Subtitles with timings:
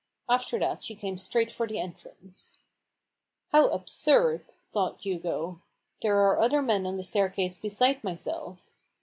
[0.27, 2.53] After that she came straight for the entrance."
[3.51, 5.61] How absurd!" thought Hugo."
[6.01, 8.71] There are other men on the staircase besides myself."